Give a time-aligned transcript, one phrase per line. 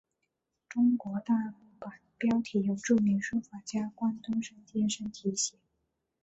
[0.67, 5.57] 中国大陆版标题由著名书法家关东升先生提写。